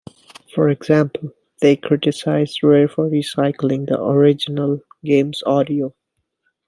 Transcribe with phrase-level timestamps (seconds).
[0.55, 1.29] For example,
[1.59, 5.93] they criticized Rare for recycling the original game's audio.